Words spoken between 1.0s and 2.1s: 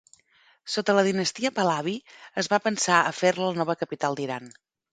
dinastia Pahlavi